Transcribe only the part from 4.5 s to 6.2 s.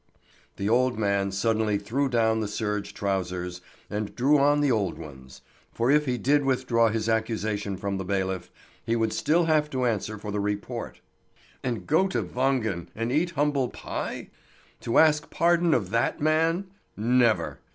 the old ones; for if he